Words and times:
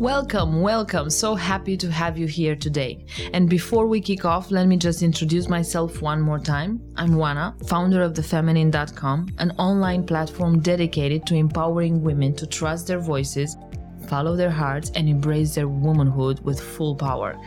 Welcome, 0.00 0.62
welcome. 0.62 1.10
So 1.10 1.34
happy 1.34 1.76
to 1.76 1.92
have 1.92 2.16
you 2.16 2.26
here 2.26 2.56
today. 2.56 3.04
And 3.34 3.50
before 3.50 3.86
we 3.86 4.00
kick 4.00 4.24
off, 4.24 4.50
let 4.50 4.66
me 4.66 4.78
just 4.78 5.02
introduce 5.02 5.46
myself 5.46 6.00
one 6.00 6.22
more 6.22 6.38
time. 6.38 6.80
I'm 6.96 7.10
Wana, 7.10 7.52
founder 7.68 8.00
of 8.00 8.14
thefeminine.com, 8.14 9.28
an 9.36 9.50
online 9.58 10.06
platform 10.06 10.60
dedicated 10.60 11.26
to 11.26 11.34
empowering 11.34 12.02
women 12.02 12.34
to 12.36 12.46
trust 12.46 12.86
their 12.86 12.98
voices 12.98 13.58
follow 14.10 14.36
their 14.36 14.50
hearts, 14.50 14.90
and 14.96 15.08
embrace 15.08 15.54
their 15.54 15.68
womanhood 15.68 16.40
with 16.40 16.60
full 16.60 16.96
power. 16.96 17.38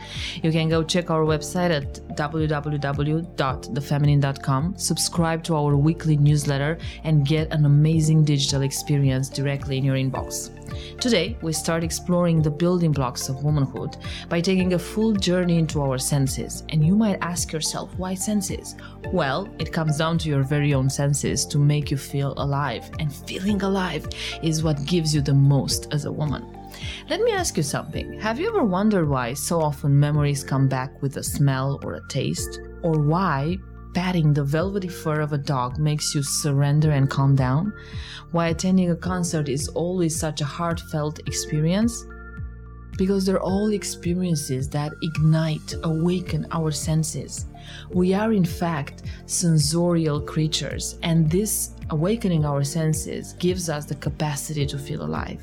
You 0.42 0.50
can 0.50 0.68
go 0.68 0.82
check 0.82 1.10
our 1.10 1.24
website 1.24 1.70
at 1.70 2.00
www.thefeminine.com, 2.16 4.74
subscribe 4.76 5.44
to 5.44 5.56
our 5.56 5.76
weekly 5.76 6.16
newsletter, 6.16 6.78
and 7.04 7.24
get 7.26 7.52
an 7.52 7.66
amazing 7.66 8.24
digital 8.24 8.62
experience 8.62 9.28
directly 9.28 9.78
in 9.78 9.84
your 9.84 9.96
inbox. 9.96 10.50
Today, 11.00 11.36
we 11.42 11.52
start 11.52 11.84
exploring 11.84 12.40
the 12.40 12.50
building 12.50 12.92
blocks 12.92 13.28
of 13.28 13.44
womanhood 13.44 13.96
by 14.28 14.40
taking 14.40 14.72
a 14.72 14.78
full 14.78 15.12
journey 15.12 15.58
into 15.58 15.82
our 15.82 15.98
senses. 15.98 16.64
And 16.70 16.84
you 16.84 16.96
might 16.96 17.18
ask 17.20 17.52
yourself, 17.52 17.90
why 17.96 18.14
senses? 18.14 18.74
Well, 19.12 19.48
it 19.58 19.72
comes 19.72 19.98
down 19.98 20.18
to 20.18 20.28
your 20.28 20.42
very 20.42 20.74
own 20.74 20.88
senses 20.88 21.44
to 21.46 21.58
make 21.58 21.90
you 21.90 21.96
feel 21.96 22.34
alive. 22.36 22.88
And 22.98 23.12
feeling 23.12 23.62
alive 23.62 24.08
is 24.42 24.62
what 24.62 24.84
gives 24.86 25.14
you 25.14 25.20
the 25.20 25.34
most 25.34 25.92
as 25.92 26.06
a 26.06 26.12
woman. 26.12 26.53
Let 27.10 27.20
me 27.20 27.32
ask 27.32 27.56
you 27.56 27.62
something. 27.62 28.18
Have 28.20 28.40
you 28.40 28.48
ever 28.48 28.64
wondered 28.64 29.08
why 29.08 29.34
so 29.34 29.60
often 29.60 29.98
memories 29.98 30.42
come 30.42 30.68
back 30.68 31.02
with 31.02 31.16
a 31.16 31.22
smell 31.22 31.80
or 31.82 31.94
a 31.94 32.08
taste? 32.08 32.60
Or 32.82 32.98
why 32.98 33.58
patting 33.94 34.32
the 34.32 34.44
velvety 34.44 34.88
fur 34.88 35.20
of 35.20 35.32
a 35.32 35.38
dog 35.38 35.78
makes 35.78 36.14
you 36.14 36.22
surrender 36.22 36.90
and 36.90 37.08
calm 37.08 37.36
down? 37.36 37.72
Why 38.32 38.48
attending 38.48 38.90
a 38.90 38.96
concert 38.96 39.48
is 39.48 39.68
always 39.68 40.18
such 40.18 40.40
a 40.40 40.44
heartfelt 40.44 41.20
experience? 41.28 42.04
Because 42.96 43.26
they're 43.26 43.40
all 43.40 43.72
experiences 43.72 44.68
that 44.70 44.92
ignite, 45.02 45.74
awaken 45.82 46.46
our 46.52 46.70
senses. 46.70 47.46
We 47.90 48.14
are, 48.14 48.32
in 48.32 48.44
fact, 48.44 49.02
sensorial 49.26 50.20
creatures, 50.20 50.98
and 51.02 51.30
this 51.30 51.74
awakening 51.90 52.44
our 52.44 52.64
senses 52.64 53.32
gives 53.34 53.68
us 53.68 53.84
the 53.84 53.96
capacity 53.96 54.64
to 54.66 54.78
feel 54.78 55.02
alive. 55.02 55.42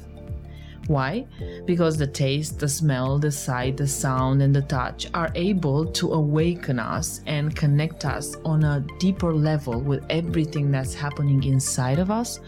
Why? 0.87 1.25
Because 1.65 1.97
the 1.97 2.07
taste, 2.07 2.59
the 2.59 2.67
smell, 2.67 3.19
the 3.19 3.31
sight, 3.31 3.77
the 3.77 3.87
sound, 3.87 4.41
and 4.41 4.55
the 4.55 4.63
touch 4.63 5.07
are 5.13 5.31
able 5.35 5.85
to 5.85 6.13
awaken 6.13 6.79
us 6.79 7.21
and 7.27 7.55
connect 7.55 8.05
us 8.05 8.35
on 8.43 8.63
a 8.63 8.85
deeper 8.99 9.33
level 9.33 9.79
with 9.79 10.03
everything 10.09 10.71
that's 10.71 10.93
happening 10.93 11.43
inside 11.43 11.99
of 11.99 12.11
us 12.11 12.39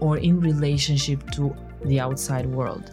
or 0.00 0.18
in 0.18 0.40
relationship 0.40 1.30
to 1.32 1.54
the 1.84 2.00
outside 2.00 2.46
world 2.46 2.90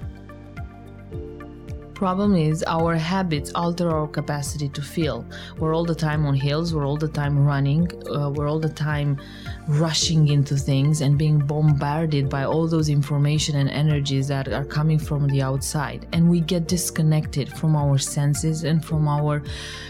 problem 2.00 2.34
is 2.34 2.64
our 2.66 2.96
habits 2.96 3.52
alter 3.56 3.90
our 3.92 4.08
capacity 4.08 4.70
to 4.70 4.82
feel. 4.82 5.26
We're 5.58 5.76
all 5.76 5.84
the 5.84 6.02
time 6.08 6.26
on 6.26 6.34
hills, 6.34 6.74
we're 6.74 6.88
all 6.88 6.96
the 6.96 7.10
time 7.10 7.46
running, 7.46 7.92
uh, 8.10 8.30
we're 8.30 8.48
all 8.48 8.62
the 8.62 8.76
time 8.90 9.20
rushing 9.68 10.30
into 10.30 10.56
things 10.56 11.02
and 11.02 11.18
being 11.18 11.40
bombarded 11.40 12.30
by 12.30 12.46
all 12.46 12.68
those 12.70 12.88
information 12.88 13.58
and 13.58 13.70
energies 13.70 14.30
that 14.30 14.48
are 14.48 14.64
coming 14.64 14.98
from 14.98 15.28
the 15.28 15.42
outside. 15.42 16.08
And 16.14 16.30
we 16.30 16.40
get 16.40 16.70
disconnected 16.70 17.52
from 17.52 17.76
our 17.76 17.98
senses 17.98 18.64
and 18.64 18.84
from 18.84 19.10
our 19.10 19.44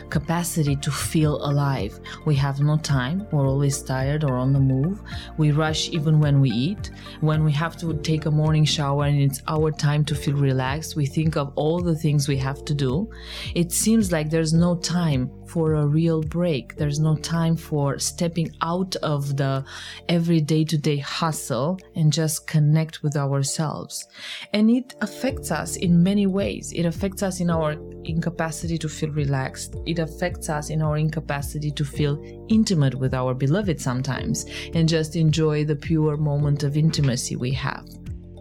capacity 0.10 0.76
to 0.78 0.92
feel 0.92 1.36
alive. 1.46 2.00
We 2.26 2.34
have 2.38 2.60
no 2.60 2.78
time, 2.78 3.28
we're 3.32 3.48
always 3.48 3.84
tired 3.84 4.24
or 4.24 4.36
on 4.36 4.52
the 4.52 4.60
move. 4.60 5.00
We 5.38 5.52
rush 5.52 5.90
even 5.90 6.20
when 6.20 6.42
we 6.42 6.50
eat. 6.50 6.90
When 7.22 7.44
we 7.44 7.52
have 7.52 7.78
to 7.78 7.94
take 8.02 8.26
a 8.26 8.32
morning 8.32 8.66
shower 8.66 9.06
and 9.06 9.22
it's 9.22 9.44
our 9.48 9.70
time 9.70 10.04
to 10.06 10.16
feel 10.16 10.38
relaxed, 10.38 10.96
we 10.96 11.06
think 11.06 11.38
of 11.38 11.54
all 11.56 11.80
the 11.80 11.99
things 12.02 12.28
we 12.28 12.38
have 12.38 12.66
to 12.66 12.74
do, 12.74 13.10
it 13.56 13.72
seems 13.72 14.12
like 14.12 14.30
there's 14.30 14.54
no 14.54 14.76
time 14.76 15.32
for 15.50 15.74
a 15.74 15.88
real 15.88 16.22
break. 16.22 16.76
There's 16.76 17.00
no 17.00 17.16
time 17.16 17.56
for 17.56 17.98
stepping 17.98 18.52
out 18.62 18.96
of 18.98 19.36
the 19.36 19.66
every 20.08 20.42
day 20.42 20.64
to 20.66 20.78
day 20.78 20.98
hustle 20.98 21.80
and 21.96 22.14
just 22.14 22.48
connect 22.48 23.02
with 23.04 23.16
ourselves. 23.16 24.08
And 24.54 24.70
it 24.70 24.94
affects 25.02 25.52
us 25.52 25.76
in 25.76 26.04
many 26.04 26.28
ways. 26.28 26.72
It 26.74 26.86
affects 26.86 27.24
us 27.24 27.40
in 27.40 27.50
our 27.50 27.72
incapacity 28.04 28.78
to 28.78 28.90
feel 28.90 29.10
relaxed. 29.10 29.76
It 29.86 30.00
affects 30.00 30.50
us 30.50 30.70
in 30.70 30.82
our 30.82 30.98
incapacity 30.98 31.72
to 31.72 31.84
feel 31.84 32.22
intimate 32.48 32.96
with 32.96 33.14
our 33.14 33.34
beloved 33.34 33.82
sometimes 33.82 34.46
and 34.74 34.88
just 34.88 35.16
enjoy 35.16 35.66
the 35.66 35.76
pure 35.76 36.18
moment 36.18 36.64
of 36.64 36.78
intimacy 36.78 37.36
we 37.36 37.52
have. 37.52 37.99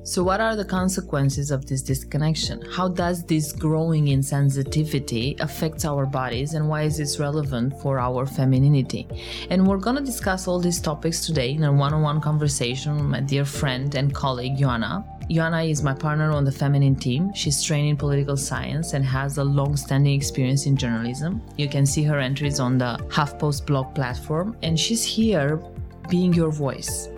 So, 0.08 0.22
what 0.22 0.41
are 0.41 0.56
the 0.56 0.64
consequences 0.64 1.50
of 1.50 1.66
this 1.66 1.82
disconnection? 1.82 2.62
How 2.72 2.88
does 2.88 3.24
this 3.24 3.52
growing 3.52 4.06
insensitivity 4.06 5.38
affect 5.38 5.84
our 5.84 6.06
bodies, 6.06 6.54
and 6.54 6.66
why 6.66 6.84
is 6.84 6.96
this 6.96 7.19
relevant 7.19 7.78
for 7.82 7.98
our 7.98 8.24
femininity? 8.24 9.06
And 9.50 9.66
we're 9.66 9.76
going 9.76 9.96
to 9.96 10.02
discuss 10.02 10.48
all 10.48 10.60
these 10.60 10.80
topics 10.80 11.26
today 11.26 11.50
in 11.50 11.62
a 11.62 11.70
one 11.70 11.92
on 11.92 12.00
one 12.00 12.22
conversation 12.22 12.96
with 12.96 13.04
my 13.04 13.20
dear 13.20 13.44
friend 13.44 13.94
and 13.96 14.14
colleague, 14.14 14.56
Ioana. 14.56 15.04
Ioana 15.28 15.70
is 15.70 15.82
my 15.82 15.92
partner 15.92 16.30
on 16.30 16.46
the 16.46 16.52
feminine 16.52 16.96
team. 16.96 17.30
She's 17.34 17.62
trained 17.62 17.90
in 17.90 17.98
political 17.98 18.38
science 18.38 18.94
and 18.94 19.04
has 19.04 19.36
a 19.36 19.44
long 19.44 19.76
standing 19.76 20.14
experience 20.14 20.64
in 20.64 20.75
journalism. 20.75 21.42
You 21.58 21.69
can 21.69 21.84
see 21.84 22.02
her 22.04 22.19
entries 22.19 22.60
on 22.60 22.78
the 22.78 22.96
HuffPost 23.10 23.66
blog 23.66 23.94
platform, 23.94 24.56
and 24.62 24.80
she's 24.80 25.04
here 25.04 25.62
being 26.08 26.32
your 26.32 26.50
voice 26.50 27.10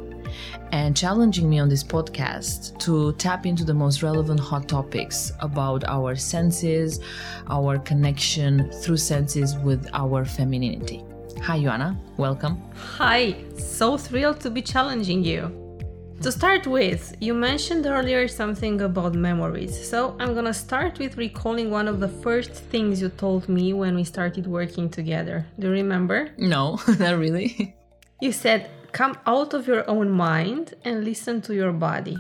and 0.73 0.97
challenging 0.97 1.49
me 1.49 1.59
on 1.59 1.69
this 1.69 1.83
podcast 1.83 2.79
to 2.81 3.13
tap 3.15 3.47
into 3.47 3.65
the 3.65 3.75
most 3.75 4.03
relevant 4.03 4.41
hot 4.41 4.69
topics 4.69 5.33
about 5.41 5.85
our 5.85 6.17
senses, 6.17 7.01
our 7.49 7.79
connection 7.79 8.71
through 8.71 8.97
senses 8.97 9.57
with 9.59 9.89
our 9.93 10.25
femininity. 10.25 11.05
Hi, 11.43 11.59
Ioana. 11.59 11.97
Welcome. 12.17 12.61
Hi. 12.97 13.35
So 13.57 13.97
thrilled 13.97 14.41
to 14.41 14.51
be 14.51 14.63
challenging 14.63 15.25
you. 15.25 15.61
To 16.23 16.31
start 16.31 16.67
with, 16.67 17.17
you 17.19 17.33
mentioned 17.33 17.87
earlier 17.87 18.29
something 18.29 18.83
about 18.83 19.15
memories, 19.15 19.89
so 19.89 20.17
I'm 20.21 20.35
gonna 20.35 20.53
start 20.53 20.99
with 20.99 21.17
recalling 21.17 21.71
one 21.71 21.89
of 21.89 21.99
the 21.99 22.09
first 22.09 22.53
things 22.53 23.01
you 23.01 23.09
told 23.09 23.49
me 23.49 23.73
when 23.73 23.95
we 23.95 24.05
started 24.05 24.47
working 24.47 24.91
together. 24.91 25.47
Do 25.59 25.69
you 25.69 25.73
remember? 25.73 26.29
No, 26.37 26.79
not 26.99 27.17
really. 27.17 27.75
You 28.21 28.33
said, 28.33 28.69
come 28.93 29.19
out 29.27 29.55
of 29.55 29.67
your 29.67 29.89
own 29.89 30.11
mind 30.11 30.75
and 30.85 31.05
listen 31.05 31.41
to 31.43 31.55
your 31.55 31.73
body. 31.73 32.19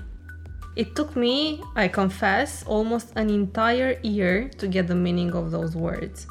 It 0.77 0.95
took 0.95 1.17
me, 1.17 1.63
I 1.75 1.89
confess, 1.89 2.65
almost 2.65 3.13
an 3.17 3.29
entire 3.29 3.99
year 4.03 4.49
to 4.59 4.69
get 4.69 4.87
the 4.87 4.95
meaning 4.95 5.33
of 5.33 5.51
those 5.51 5.75
words. 5.75 6.27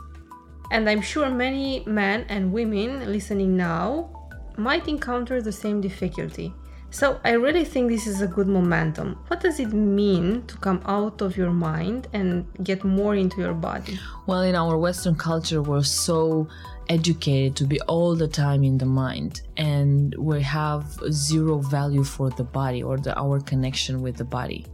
And 0.72 0.89
I'm 0.89 1.01
sure 1.01 1.29
many 1.29 1.83
men 1.85 2.25
and 2.29 2.53
women 2.53 3.11
listening 3.11 3.57
now 3.57 4.09
might 4.57 4.88
encounter 4.88 5.41
the 5.41 5.51
same 5.51 5.81
difficulty. 5.81 6.53
So 6.91 7.19
I 7.23 7.31
really 7.31 7.66
think 7.66 7.89
this 7.89 8.07
is 8.07 8.22
a 8.22 8.27
good 8.27 8.47
momentum. 8.47 9.17
What 9.27 9.41
does 9.41 9.59
it 9.59 9.73
mean 9.73 10.44
to 10.47 10.57
come 10.57 10.81
out 10.85 11.22
of 11.22 11.38
your 11.38 11.51
mind 11.51 12.07
and 12.13 12.45
get 12.63 12.83
more 12.83 13.16
into 13.16 13.41
your 13.41 13.53
body? 13.53 14.00
Well, 14.25 14.41
in 14.41 14.55
our 14.55 14.77
Western 14.77 15.16
culture, 15.16 15.61
we're 15.61 15.83
so 15.83 16.47
educated 16.89 17.55
to 17.55 17.66
be 17.66 17.79
all 17.81 18.16
the 18.16 18.27
time 18.27 18.63
in 18.63 18.77
the 18.79 18.85
mind 18.85 19.41
and 19.57 20.16
we 20.17 20.41
have 20.41 20.85
zero 21.11 21.59
value 21.59 22.03
for 22.03 22.31
the 22.31 22.44
body 22.44 22.81
or 22.81 22.97
the, 22.97 23.17
our 23.17 23.39
connection 23.39 24.01
with 24.01 24.17
the 24.17 24.25
body 24.25 24.66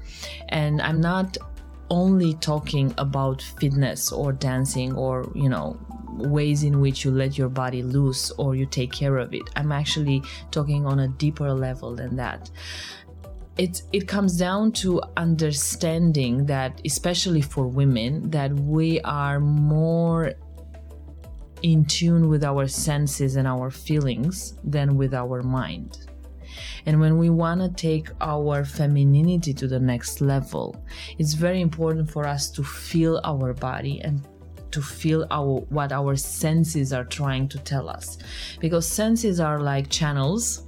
and 0.47 0.81
i'm 0.81 1.01
not 1.01 1.37
only 1.89 2.33
talking 2.35 2.93
about 2.97 3.41
fitness 3.59 4.13
or 4.13 4.31
dancing 4.31 4.93
or 4.93 5.29
you 5.35 5.49
know 5.49 5.77
ways 6.17 6.63
in 6.63 6.79
which 6.79 7.03
you 7.03 7.11
let 7.11 7.37
your 7.37 7.49
body 7.49 7.81
loose 7.83 8.31
or 8.31 8.55
you 8.55 8.65
take 8.65 8.91
care 8.91 9.17
of 9.17 9.33
it 9.33 9.43
i'm 9.55 9.71
actually 9.71 10.21
talking 10.51 10.85
on 10.85 10.99
a 10.99 11.07
deeper 11.07 11.53
level 11.53 11.95
than 11.95 12.15
that 12.15 12.49
it 13.57 13.83
it 13.93 14.07
comes 14.07 14.37
down 14.37 14.71
to 14.71 15.01
understanding 15.15 16.45
that 16.45 16.81
especially 16.85 17.41
for 17.41 17.67
women 17.67 18.29
that 18.29 18.51
we 18.53 18.99
are 19.01 19.39
more 19.39 20.33
in 21.65 21.85
tune 21.85 22.29
with 22.29 22.43
our 22.43 22.67
senses 22.67 23.37
and 23.37 23.47
our 23.47 23.71
feelings 23.71 24.55
than 24.63 24.97
with 24.97 25.13
our 25.13 25.41
mind. 25.41 25.97
And 26.85 26.99
when 26.99 27.17
we 27.17 27.31
want 27.31 27.59
to 27.61 27.69
take 27.69 28.09
our 28.21 28.63
femininity 28.63 29.53
to 29.55 29.67
the 29.67 29.79
next 29.79 30.21
level, 30.21 30.75
it's 31.17 31.33
very 31.33 31.61
important 31.61 32.09
for 32.09 32.27
us 32.27 32.51
to 32.51 32.63
feel 32.63 33.19
our 33.23 33.53
body 33.53 33.99
and 34.01 34.21
to 34.71 34.81
feel 34.81 35.25
our 35.31 35.59
what 35.69 35.91
our 35.91 36.15
senses 36.15 36.93
are 36.93 37.05
trying 37.05 37.47
to 37.47 37.57
tell 37.59 37.89
us 37.89 38.17
because 38.59 38.87
senses 38.87 39.39
are 39.39 39.59
like 39.59 39.89
channels 39.89 40.63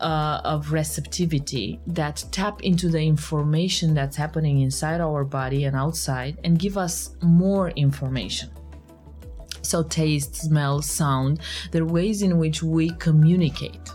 uh, 0.00 0.40
of 0.44 0.72
receptivity 0.72 1.80
that 1.86 2.24
tap 2.30 2.62
into 2.62 2.88
the 2.88 3.00
information 3.00 3.94
that's 3.94 4.16
happening 4.16 4.60
inside 4.60 5.00
our 5.00 5.24
body 5.24 5.64
and 5.64 5.76
outside 5.76 6.38
and 6.44 6.58
give 6.58 6.78
us 6.78 7.16
more 7.20 7.70
information 7.70 8.50
so, 9.62 9.82
taste, 9.82 10.34
smell, 10.34 10.82
sound, 10.82 11.40
they're 11.70 11.84
ways 11.84 12.22
in 12.22 12.38
which 12.38 12.62
we 12.62 12.90
communicate. 12.90 13.92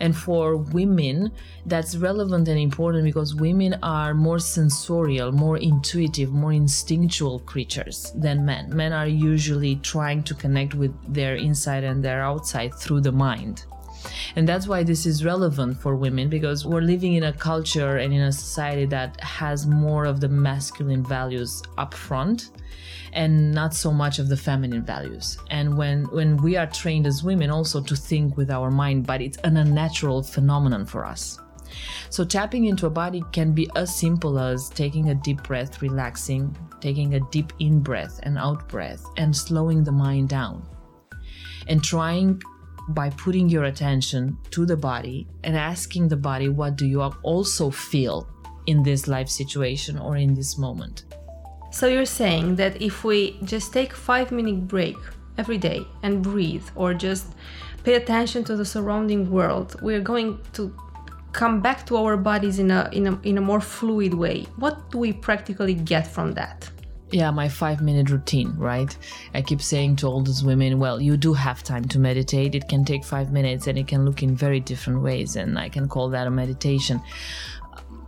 And 0.00 0.16
for 0.16 0.56
women, 0.56 1.32
that's 1.64 1.96
relevant 1.96 2.48
and 2.48 2.58
important 2.58 3.04
because 3.04 3.34
women 3.34 3.76
are 3.82 4.14
more 4.14 4.38
sensorial, 4.38 5.32
more 5.32 5.58
intuitive, 5.58 6.32
more 6.32 6.52
instinctual 6.52 7.40
creatures 7.40 8.12
than 8.14 8.44
men. 8.44 8.74
Men 8.74 8.92
are 8.92 9.06
usually 9.06 9.76
trying 9.76 10.22
to 10.24 10.34
connect 10.34 10.74
with 10.74 10.92
their 11.12 11.36
inside 11.36 11.84
and 11.84 12.02
their 12.02 12.22
outside 12.22 12.74
through 12.74 13.00
the 13.00 13.12
mind. 13.12 13.64
And 14.36 14.48
that's 14.48 14.68
why 14.68 14.82
this 14.82 15.06
is 15.06 15.24
relevant 15.24 15.78
for 15.78 15.96
women 15.96 16.28
because 16.28 16.66
we're 16.66 16.82
living 16.82 17.14
in 17.14 17.24
a 17.24 17.32
culture 17.32 17.96
and 17.96 18.12
in 18.12 18.20
a 18.20 18.32
society 18.32 18.86
that 18.86 19.20
has 19.20 19.66
more 19.66 20.04
of 20.04 20.20
the 20.20 20.28
masculine 20.28 21.04
values 21.04 21.62
up 21.78 21.94
front 21.94 22.50
and 23.12 23.52
not 23.52 23.74
so 23.74 23.90
much 23.92 24.18
of 24.18 24.28
the 24.28 24.36
feminine 24.36 24.84
values. 24.84 25.38
And 25.50 25.76
when 25.76 26.04
when 26.04 26.36
we 26.36 26.56
are 26.56 26.66
trained 26.66 27.06
as 27.06 27.24
women 27.24 27.50
also 27.50 27.80
to 27.82 27.96
think 27.96 28.36
with 28.36 28.50
our 28.50 28.70
mind, 28.70 29.06
but 29.06 29.22
it's 29.22 29.38
an 29.38 29.56
unnatural 29.56 30.22
phenomenon 30.22 30.84
for 30.84 31.04
us. 31.04 31.38
So 32.10 32.24
tapping 32.24 32.66
into 32.66 32.86
a 32.86 32.90
body 32.90 33.22
can 33.32 33.52
be 33.52 33.68
as 33.74 33.94
simple 33.94 34.38
as 34.38 34.68
taking 34.68 35.10
a 35.10 35.14
deep 35.14 35.42
breath, 35.42 35.82
relaxing, 35.82 36.56
taking 36.80 37.14
a 37.14 37.20
deep 37.30 37.52
in 37.58 37.80
breath 37.80 38.20
and 38.22 38.38
out 38.38 38.68
breath 38.68 39.04
and 39.16 39.34
slowing 39.34 39.82
the 39.82 39.92
mind 39.92 40.28
down. 40.28 40.62
And 41.68 41.82
trying 41.82 42.40
by 42.88 43.10
putting 43.10 43.48
your 43.48 43.64
attention 43.64 44.38
to 44.50 44.64
the 44.64 44.76
body 44.76 45.26
and 45.44 45.56
asking 45.56 46.08
the 46.08 46.16
body 46.16 46.48
what 46.48 46.76
do 46.76 46.86
you 46.86 47.02
also 47.02 47.70
feel 47.70 48.28
in 48.66 48.82
this 48.82 49.08
life 49.08 49.28
situation 49.28 49.98
or 49.98 50.16
in 50.16 50.34
this 50.34 50.58
moment. 50.58 51.04
So 51.70 51.88
you're 51.88 52.06
saying 52.06 52.56
that 52.56 52.80
if 52.80 53.04
we 53.04 53.38
just 53.44 53.72
take 53.72 53.92
5 53.92 54.32
minute 54.32 54.66
break 54.68 54.96
every 55.38 55.58
day 55.58 55.86
and 56.02 56.22
breathe 56.22 56.64
or 56.74 56.94
just 56.94 57.26
pay 57.84 57.94
attention 57.94 58.44
to 58.44 58.56
the 58.56 58.64
surrounding 58.64 59.30
world, 59.30 59.76
we're 59.82 60.00
going 60.00 60.38
to 60.54 60.74
come 61.32 61.60
back 61.60 61.84
to 61.86 61.96
our 61.96 62.16
bodies 62.16 62.58
in 62.58 62.70
a 62.70 62.88
in 62.92 63.06
a 63.06 63.20
in 63.22 63.36
a 63.38 63.40
more 63.40 63.60
fluid 63.60 64.14
way. 64.14 64.46
What 64.56 64.90
do 64.90 64.98
we 64.98 65.12
practically 65.12 65.74
get 65.74 66.06
from 66.06 66.32
that? 66.32 66.70
Yeah 67.10 67.30
my 67.30 67.48
five 67.48 67.80
minute 67.80 68.10
routine 68.10 68.52
right? 68.56 68.96
I 69.34 69.42
keep 69.42 69.62
saying 69.62 69.96
to 69.96 70.06
all 70.06 70.22
those 70.22 70.44
women 70.44 70.78
well 70.78 71.00
you 71.00 71.16
do 71.16 71.32
have 71.32 71.62
time 71.62 71.84
to 71.88 71.98
meditate. 71.98 72.54
It 72.54 72.68
can 72.68 72.84
take 72.84 73.04
five 73.04 73.32
minutes 73.32 73.66
and 73.66 73.78
it 73.78 73.88
can 73.88 74.04
look 74.04 74.22
in 74.22 74.34
very 74.34 74.60
different 74.60 75.02
ways 75.02 75.36
and 75.36 75.58
i 75.58 75.68
can 75.68 75.88
call 75.88 76.08
that 76.10 76.26
a 76.26 76.30
meditation. 76.30 77.00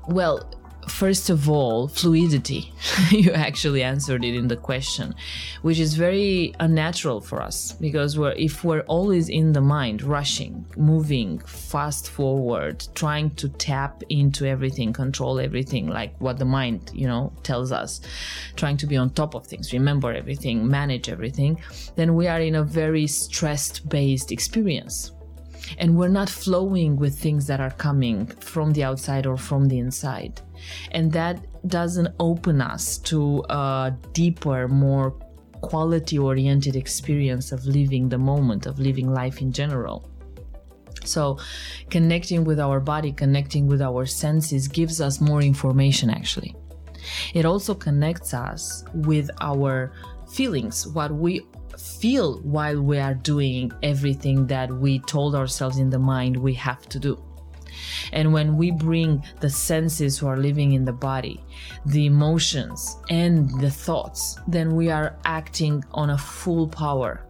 Well 0.09 0.50
first 0.90 1.31
of 1.31 1.49
all, 1.49 1.88
fluidity. 1.88 2.73
you 3.11 3.32
actually 3.32 3.82
answered 3.82 4.25
it 4.25 4.35
in 4.35 4.49
the 4.49 4.56
question, 4.56 5.14
which 5.62 5.79
is 5.79 5.94
very 5.94 6.55
unnatural 6.61 7.20
for 7.20 7.43
us 7.43 7.73
because 7.73 8.19
we're, 8.19 8.32
if 8.32 8.64
we're 8.64 8.82
always 8.82 9.29
in 9.29 9.52
the 9.52 9.61
mind, 9.61 10.02
rushing, 10.02 10.64
moving 10.76 11.38
fast 11.40 12.08
forward, 12.08 12.87
trying 12.94 13.31
to 13.31 13.49
tap 13.49 14.02
into 14.08 14.46
everything, 14.46 14.93
control 14.93 15.38
everything, 15.38 15.88
like 15.88 16.19
what 16.20 16.38
the 16.38 16.44
mind, 16.44 16.91
you 16.94 17.06
know, 17.06 17.32
tells 17.43 17.73
us, 17.73 18.00
trying 18.56 18.76
to 18.76 18.87
be 18.87 18.96
on 18.96 19.11
top 19.11 19.34
of 19.34 19.46
things, 19.46 19.73
remember 19.73 20.12
everything, 20.12 20.67
manage 20.67 21.08
everything, 21.08 21.61
then 21.96 22.14
we 22.14 22.26
are 22.26 22.41
in 22.41 22.56
a 22.56 22.62
very 22.62 23.06
stressed 23.06 23.88
based 23.88 24.32
experience 24.32 25.12
and 25.76 25.96
we're 25.96 26.08
not 26.08 26.31
flowing 26.31 26.96
with 26.96 27.19
things 27.19 27.46
that 27.46 27.61
are 27.61 27.73
coming 27.73 28.26
from 28.26 28.73
the 28.73 28.84
outside 28.84 29.26
or 29.26 29.37
from 29.37 29.69
the 29.69 29.79
inside. 29.79 30.41
And 30.93 31.12
that 31.12 31.47
doesn't 31.69 32.15
open 32.19 32.61
us 32.61 32.99
to 32.99 33.44
a 33.49 33.93
deeper, 34.12 34.69
more 34.69 35.11
quality 35.61 36.19
oriented 36.19 36.76
experience 36.76 37.53
of 37.53 37.65
living 37.67 38.09
the 38.09 38.19
moment, 38.19 38.67
of 38.67 38.79
living 38.79 39.12
life 39.12 39.41
in 39.41 39.53
general. 39.53 40.09
So, 41.05 41.38
connecting 41.91 42.44
with 42.44 42.61
our 42.61 42.81
body, 42.81 43.12
connecting 43.12 43.67
with 43.67 43.81
our 43.81 44.05
senses 44.05 44.69
gives 44.69 45.00
us 45.00 45.20
more 45.20 45.43
information 45.43 46.11
actually. 46.11 46.55
It 47.35 47.44
also 47.44 47.75
connects 47.75 48.35
us 48.35 48.85
with 48.93 49.31
our 49.41 49.93
feelings, 50.31 50.87
what 50.87 51.11
we 51.11 51.47
feel 51.79 52.41
while 52.41 52.81
we 52.81 52.99
are 52.99 53.15
doing 53.15 53.70
everything 53.82 54.47
that 54.49 54.70
we 54.70 54.99
told 55.00 55.35
ourselves 55.35 55.79
in 55.79 55.91
the 55.91 55.99
mind 55.99 56.37
we 56.37 56.53
have 56.55 56.88
to 56.88 56.99
do. 56.99 57.28
And 58.13 58.33
when 58.33 58.57
we 58.57 58.71
bring 58.71 59.23
the 59.41 59.51
senses 59.51 60.19
who 60.19 60.27
are 60.27 60.37
living 60.37 60.73
in 60.73 60.85
the 60.85 60.93
body, 60.93 61.45
the 61.87 62.07
emotions, 62.07 62.97
and 63.11 63.51
the 63.61 63.71
thoughts, 63.71 64.37
then 64.47 64.75
we 64.75 64.91
are 64.91 65.17
acting 65.25 65.85
on 65.93 66.11
a 66.11 66.19
full 66.19 66.69
power. 66.69 67.25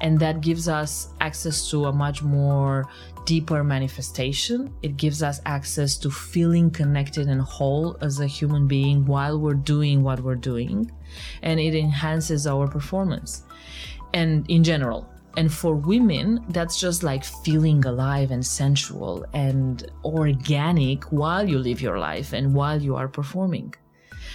And 0.00 0.18
that 0.20 0.40
gives 0.40 0.68
us 0.68 1.08
access 1.20 1.70
to 1.70 1.86
a 1.86 1.92
much 1.92 2.22
more 2.22 2.88
deeper 3.24 3.64
manifestation. 3.64 4.72
It 4.82 4.96
gives 4.96 5.22
us 5.22 5.40
access 5.44 5.96
to 5.98 6.10
feeling 6.10 6.70
connected 6.70 7.28
and 7.28 7.40
whole 7.40 7.96
as 8.00 8.20
a 8.20 8.26
human 8.26 8.68
being 8.68 9.04
while 9.04 9.40
we're 9.40 9.54
doing 9.54 10.02
what 10.02 10.20
we're 10.20 10.36
doing. 10.36 10.90
And 11.42 11.58
it 11.58 11.74
enhances 11.74 12.46
our 12.46 12.68
performance 12.68 13.42
and 14.14 14.48
in 14.48 14.62
general. 14.64 15.06
And 15.38 15.54
for 15.54 15.76
women, 15.76 16.44
that's 16.48 16.80
just 16.80 17.04
like 17.04 17.22
feeling 17.22 17.84
alive 17.84 18.32
and 18.32 18.44
sensual 18.44 19.24
and 19.32 19.88
organic 20.04 21.04
while 21.12 21.48
you 21.48 21.60
live 21.60 21.80
your 21.80 22.00
life 22.00 22.32
and 22.32 22.52
while 22.52 22.82
you 22.82 22.96
are 22.96 23.06
performing. 23.06 23.72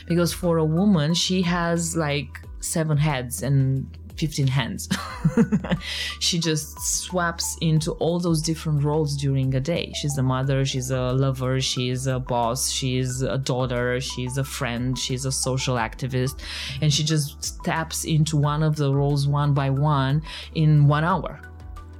Because 0.07 0.31
for 0.31 0.59
a 0.59 0.63
woman, 0.79 1.13
she 1.13 1.41
has 1.41 1.97
like 1.97 2.39
seven 2.61 2.95
heads 2.95 3.43
and 3.43 3.85
15 4.17 4.47
hands. 4.47 4.89
she 6.19 6.39
just 6.39 6.79
swaps 6.79 7.57
into 7.61 7.91
all 7.93 8.19
those 8.19 8.41
different 8.41 8.83
roles 8.83 9.17
during 9.17 9.53
a 9.55 9.59
day. 9.59 9.91
She's 9.95 10.17
a 10.17 10.23
mother, 10.23 10.65
she's 10.65 10.91
a 10.91 11.13
lover, 11.13 11.59
she's 11.59 12.07
a 12.07 12.19
boss, 12.19 12.69
she's 12.69 13.21
a 13.21 13.37
daughter, 13.37 13.99
she's 13.99 14.37
a 14.37 14.43
friend, 14.43 14.97
she's 14.97 15.25
a 15.25 15.31
social 15.31 15.75
activist, 15.75 16.39
and 16.81 16.93
she 16.93 17.03
just 17.03 17.63
taps 17.63 18.05
into 18.05 18.37
one 18.37 18.63
of 18.63 18.75
the 18.75 18.93
roles 18.93 19.27
one 19.27 19.53
by 19.53 19.69
one 19.69 20.21
in 20.55 20.87
one 20.87 21.03
hour. 21.03 21.41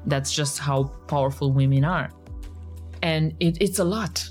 That's 0.05 0.33
just 0.33 0.59
how 0.59 0.83
powerful 1.07 1.51
women 1.51 1.83
are. 1.83 2.11
And 3.01 3.33
it, 3.39 3.57
it's 3.61 3.79
a 3.79 3.83
lot. 3.83 4.29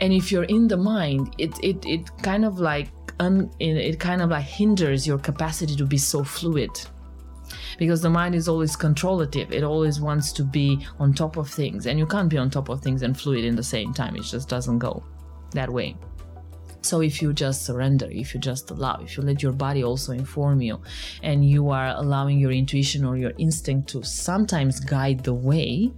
And 0.00 0.12
if 0.12 0.32
you're 0.32 0.44
in 0.44 0.66
the 0.66 0.76
mind, 0.76 1.34
it, 1.38 1.52
it, 1.62 1.84
it 1.86 2.10
kind 2.22 2.44
of 2.44 2.58
like 2.58 2.88
un, 3.20 3.50
it 3.60 4.00
kind 4.00 4.20
of 4.20 4.30
like 4.30 4.44
hinders 4.44 5.06
your 5.06 5.18
capacity 5.18 5.76
to 5.76 5.86
be 5.86 5.98
so 5.98 6.24
fluid 6.24 6.70
because 7.78 8.02
the 8.02 8.10
mind 8.10 8.34
is 8.34 8.48
always 8.48 8.76
controllative. 8.76 9.52
It 9.52 9.62
always 9.62 10.00
wants 10.00 10.32
to 10.32 10.44
be 10.44 10.86
on 10.98 11.14
top 11.14 11.36
of 11.36 11.48
things 11.48 11.86
and 11.86 11.98
you 11.98 12.06
can't 12.06 12.28
be 12.28 12.38
on 12.38 12.50
top 12.50 12.68
of 12.68 12.80
things 12.80 13.02
and 13.02 13.18
fluid 13.18 13.44
in 13.44 13.56
the 13.56 13.62
same 13.62 13.92
time. 13.92 14.16
It 14.16 14.22
just 14.22 14.48
doesn't 14.48 14.78
go 14.78 15.04
that 15.52 15.70
way. 15.70 15.96
So 16.82 17.00
if 17.00 17.22
you 17.22 17.32
just 17.32 17.64
surrender, 17.64 18.08
if 18.10 18.34
you 18.34 18.40
just 18.40 18.70
allow, 18.70 19.00
if 19.02 19.16
you 19.16 19.22
let 19.22 19.40
your 19.40 19.52
body 19.52 19.84
also 19.84 20.12
inform 20.12 20.60
you, 20.60 20.82
and 21.22 21.48
you 21.48 21.70
are 21.70 21.94
allowing 21.96 22.38
your 22.38 22.50
intuition 22.50 23.04
or 23.04 23.16
your 23.16 23.32
instinct 23.38 23.88
to 23.90 24.02
sometimes 24.02 24.80
guide 24.80 25.22
the 25.22 25.32
way, 25.32 25.92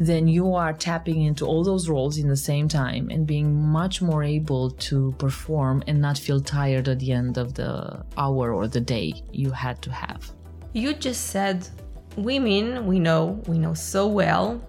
then 0.00 0.26
you 0.26 0.54
are 0.54 0.72
tapping 0.72 1.22
into 1.22 1.44
all 1.44 1.62
those 1.62 1.90
roles 1.90 2.16
in 2.16 2.26
the 2.26 2.36
same 2.36 2.68
time 2.68 3.10
and 3.10 3.26
being 3.26 3.54
much 3.54 4.00
more 4.00 4.22
able 4.22 4.70
to 4.70 5.14
perform 5.18 5.82
and 5.86 6.00
not 6.00 6.16
feel 6.16 6.40
tired 6.40 6.88
at 6.88 7.00
the 7.00 7.12
end 7.12 7.36
of 7.36 7.52
the 7.52 8.02
hour 8.16 8.54
or 8.54 8.66
the 8.66 8.80
day 8.80 9.12
you 9.30 9.50
had 9.50 9.82
to 9.82 9.92
have. 9.92 10.32
You 10.72 10.94
just 10.94 11.28
said 11.28 11.68
women, 12.16 12.86
we 12.86 12.98
know, 12.98 13.42
we 13.46 13.58
know 13.58 13.74
so 13.74 14.06
well, 14.06 14.60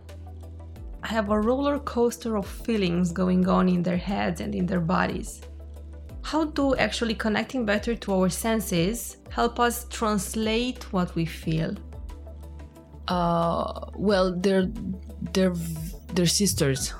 have 1.03 1.29
a 1.29 1.39
roller 1.39 1.79
coaster 1.79 2.38
of 2.38 2.46
feelings 2.46 3.12
going 3.12 3.48
on 3.48 3.68
in 3.70 3.84
their 3.84 3.98
heads 3.98 4.41
and 4.41 4.53
in 4.56 4.65
their 4.65 4.79
bodies. 4.79 5.41
How 6.22 6.46
do 6.46 6.75
actually 6.75 7.15
connecting 7.15 7.65
better 7.65 7.96
to 7.96 8.13
our 8.13 8.29
senses 8.29 9.18
help 9.29 9.60
us 9.60 9.86
translate 9.89 10.91
what 10.94 11.15
we 11.15 11.25
feel? 11.25 11.75
Uh, 13.08 13.89
well, 13.96 14.36
they're 14.36 14.70
they're 15.34 15.56
they're 16.13 16.27
sisters. 16.27 16.94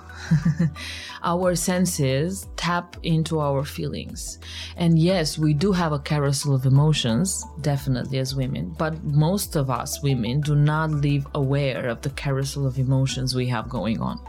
our 1.24 1.56
senses 1.56 2.48
tap 2.60 2.98
into 3.04 3.40
our 3.40 3.64
feelings. 3.64 4.38
And 4.76 5.00
yes, 5.00 5.38
we 5.38 5.54
do 5.54 5.72
have 5.72 5.94
a 5.94 6.00
carousel 6.00 6.54
of 6.54 6.66
emotions, 6.66 7.46
definitely 7.62 8.20
as 8.20 8.36
women, 8.36 8.76
but 8.78 9.02
most 9.02 9.56
of 9.56 9.70
us 9.70 10.04
women 10.04 10.42
do 10.42 10.56
not 10.56 10.92
live 10.92 11.26
aware 11.36 11.88
of 11.88 12.02
the 12.02 12.10
carousel 12.10 12.68
of 12.68 12.78
emotions 12.78 13.34
we 13.34 13.48
have 13.48 13.70
going 13.70 14.02
on. 14.02 14.20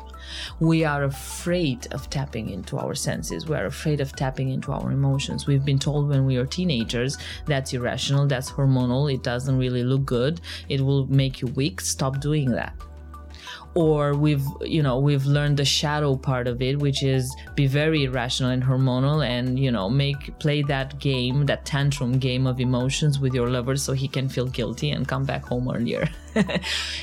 We 0.60 0.84
are 0.84 1.02
afraid 1.02 1.92
of 1.92 2.08
tapping 2.08 2.50
into 2.50 2.78
our 2.78 2.94
senses. 2.94 3.48
We 3.48 3.56
are 3.56 3.66
afraid 3.66 4.00
of 4.00 4.14
tapping 4.14 4.50
into 4.50 4.70
our 4.70 4.92
emotions. 4.92 5.48
We've 5.48 5.64
been 5.64 5.80
told 5.80 6.08
when 6.08 6.24
we 6.24 6.36
are 6.36 6.46
teenagers 6.46 7.18
that's 7.46 7.72
irrational, 7.72 8.28
that's 8.28 8.48
hormonal, 8.48 9.12
it 9.12 9.24
doesn't 9.24 9.58
really 9.58 9.82
look 9.82 10.04
good, 10.04 10.40
it 10.68 10.80
will 10.80 11.08
make 11.08 11.40
you 11.40 11.48
weak. 11.48 11.80
Stop 11.80 12.20
doing 12.20 12.48
that 12.52 12.74
or 13.74 14.14
we've 14.14 14.44
you 14.62 14.82
know 14.82 14.98
we've 14.98 15.26
learned 15.26 15.56
the 15.56 15.64
shadow 15.64 16.16
part 16.16 16.48
of 16.48 16.60
it 16.60 16.78
which 16.78 17.02
is 17.02 17.34
be 17.54 17.66
very 17.66 18.04
irrational 18.04 18.50
and 18.50 18.62
hormonal 18.62 19.24
and 19.24 19.58
you 19.58 19.70
know 19.70 19.88
make 19.88 20.36
play 20.40 20.60
that 20.62 20.98
game 20.98 21.46
that 21.46 21.64
tantrum 21.64 22.18
game 22.18 22.46
of 22.46 22.58
emotions 22.58 23.20
with 23.20 23.32
your 23.32 23.48
lover 23.48 23.76
so 23.76 23.92
he 23.92 24.08
can 24.08 24.28
feel 24.28 24.46
guilty 24.46 24.90
and 24.90 25.06
come 25.06 25.24
back 25.24 25.44
home 25.44 25.70
earlier. 25.70 26.08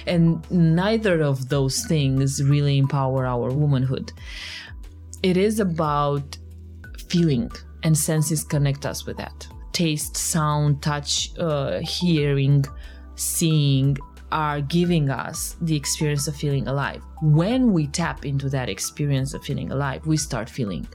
And 0.07 0.49
neither 0.49 1.21
of 1.21 1.49
those 1.49 1.85
things 1.85 2.41
really 2.41 2.77
empower 2.77 3.25
our 3.25 3.51
womanhood. 3.51 4.11
It 5.21 5.37
is 5.37 5.59
about 5.59 6.37
feeling 7.09 7.51
and 7.83 7.97
senses 7.97 8.43
connect 8.43 8.85
us 8.85 9.05
with 9.05 9.17
that. 9.17 9.47
Taste 9.73 10.15
sound 10.15 10.81
touch 10.81 11.37
uh, 11.37 11.79
hearing 11.79 12.65
seeing 13.15 13.97
are 14.31 14.61
giving 14.61 15.09
us 15.09 15.55
the 15.61 15.75
experience 15.75 16.27
of 16.27 16.35
feeling 16.35 16.67
alive. 16.67 17.01
When 17.21 17.73
we 17.73 17.87
tap 17.87 18.25
into 18.25 18.49
that 18.49 18.69
experience 18.69 19.33
of 19.33 19.43
feeling 19.43 19.71
alive, 19.71 20.05
we 20.05 20.17
start 20.17 20.49
feeling. 20.49 20.87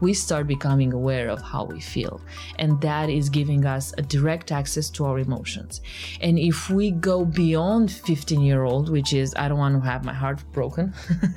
We 0.00 0.14
start 0.14 0.46
becoming 0.46 0.92
aware 0.92 1.28
of 1.28 1.40
how 1.40 1.64
we 1.64 1.80
feel. 1.80 2.20
And 2.58 2.80
that 2.80 3.10
is 3.10 3.28
giving 3.28 3.64
us 3.66 3.94
a 3.98 4.02
direct 4.02 4.52
access 4.52 4.90
to 4.90 5.04
our 5.04 5.18
emotions. 5.18 5.80
And 6.20 6.38
if 6.38 6.70
we 6.70 6.90
go 6.90 7.24
beyond 7.24 7.90
15 7.90 8.40
year 8.40 8.64
old, 8.64 8.90
which 8.90 9.12
is, 9.12 9.34
I 9.36 9.48
don't 9.48 9.58
want 9.58 9.82
to 9.82 9.88
have 9.88 10.04
my 10.04 10.14
heart 10.14 10.42
broken 10.52 10.94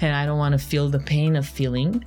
and 0.00 0.16
I 0.16 0.26
don't 0.26 0.38
want 0.38 0.52
to 0.52 0.58
feel 0.58 0.88
the 0.88 1.00
pain 1.00 1.36
of 1.36 1.46
feeling, 1.46 2.04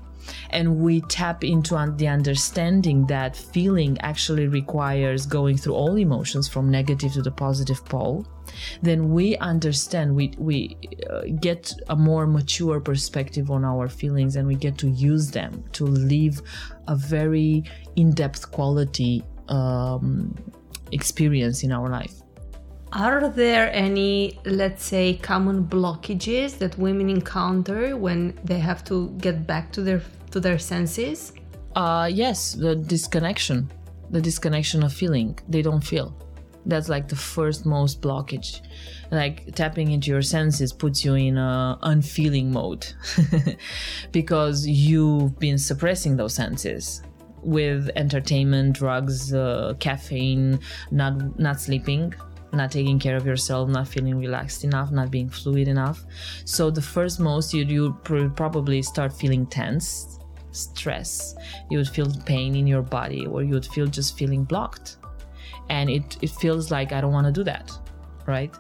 and 0.50 0.78
we 0.78 1.02
tap 1.02 1.44
into 1.44 1.74
the 1.98 2.08
understanding 2.08 3.06
that 3.08 3.36
feeling 3.36 3.98
actually 4.02 4.48
requires 4.48 5.26
going 5.26 5.58
through 5.58 5.74
all 5.74 5.96
emotions 5.98 6.48
from 6.48 6.70
negative 6.70 7.14
to 7.14 7.22
the 7.22 7.32
positive 7.32 7.84
pole. 7.86 8.26
Then 8.82 9.14
we 9.14 9.38
understand 9.38 10.16
we 10.16 10.34
we 10.38 10.78
uh, 11.10 11.22
get 11.40 11.74
a 11.90 11.96
more 11.96 12.28
mature 12.28 12.80
perspective 12.80 13.50
on 13.50 13.64
our 13.64 13.88
feelings 13.88 14.36
and 14.36 14.48
we 14.48 14.56
get 14.56 14.78
to 14.80 14.90
use 14.90 15.32
them 15.32 15.64
to 15.74 15.86
live 15.86 16.42
a 16.88 16.96
very 16.96 17.64
in-depth 17.96 18.52
quality 18.52 19.24
um, 19.48 20.36
experience 20.92 21.64
in 21.64 21.72
our 21.72 21.90
life 21.90 22.23
are 22.94 23.28
there 23.28 23.72
any, 23.74 24.40
let's 24.46 24.86
say, 24.86 25.16
common 25.16 25.66
blockages 25.66 26.58
that 26.60 26.78
women 26.78 27.10
encounter 27.10 27.98
when 27.98 28.40
they 28.44 28.60
have 28.60 28.84
to 28.86 29.10
get 29.18 29.48
back 29.48 29.72
to 29.74 29.82
their 29.82 30.02
to 30.32 30.40
their 30.40 30.60
senses? 30.60 31.34
Uh 31.76 32.10
yes, 32.12 32.54
the 32.54 32.76
disconnection. 32.76 33.72
The 34.12 34.22
disconnection 34.22 34.84
of 34.84 34.94
feeling. 34.94 35.38
They 35.50 35.64
don't 35.64 35.82
feel. 35.82 36.16
That's 36.66 36.88
like 36.88 37.08
the 37.08 37.16
first 37.16 37.66
most 37.66 38.00
blockage. 38.02 38.62
Like 39.12 39.54
tapping 39.56 39.92
into 39.92 40.12
your 40.12 40.22
senses 40.22 40.72
puts 40.72 41.04
you 41.04 41.16
in 41.16 41.38
a 41.38 41.78
unfeeling 41.82 42.52
mode 42.52 42.86
because 44.12 44.68
you've 44.68 45.38
been 45.40 45.58
suppressing 45.58 46.16
those 46.16 46.36
senses 46.36 47.02
with 47.42 47.90
entertainment, 47.96 48.76
drugs, 48.76 49.34
uh, 49.34 49.74
caffeine, 49.80 50.60
not 50.92 51.40
not 51.40 51.60
sleeping, 51.60 52.14
not 52.54 52.72
taking 52.72 53.00
care 53.00 53.16
of 53.16 53.26
yourself, 53.26 53.70
not 53.70 53.88
feeling 53.88 54.18
relaxed 54.18 54.64
enough, 54.64 54.92
not 54.92 55.12
being 55.12 55.30
fluid 55.30 55.68
enough. 55.68 56.06
So 56.46 56.70
the 56.70 56.82
first 56.82 57.20
most 57.20 57.54
you 57.54 57.64
you 57.66 57.94
probably 58.36 58.82
start 58.82 59.14
feeling 59.14 59.46
tense, 59.48 60.20
stress. 60.52 61.36
You 61.70 61.78
would 61.80 61.90
feel 61.90 62.12
pain 62.26 62.56
in 62.56 62.68
your 62.68 62.82
body, 62.82 63.26
or 63.26 63.44
you 63.44 63.54
would 63.54 63.66
feel 63.66 63.88
just 63.88 64.18
feeling 64.18 64.44
blocked, 64.44 64.98
and 65.70 65.90
it 65.90 66.18
it 66.22 66.30
feels 66.30 66.72
like 66.72 66.92
I 66.92 67.02
don't 67.02 67.14
want 67.14 67.28
to 67.28 67.34
do 67.34 67.44
that, 67.44 67.72
right? 68.28 68.54